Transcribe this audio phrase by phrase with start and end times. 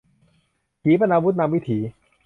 [0.81, 1.77] ขีปนาวุธนำวิถี